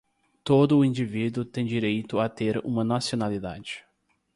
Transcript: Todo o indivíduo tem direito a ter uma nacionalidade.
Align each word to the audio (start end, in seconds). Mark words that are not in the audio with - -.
Todo 0.43 0.79
o 0.79 0.83
indivíduo 0.83 1.45
tem 1.45 1.63
direito 1.63 2.19
a 2.19 2.27
ter 2.27 2.57
uma 2.65 2.83
nacionalidade. 2.83 3.85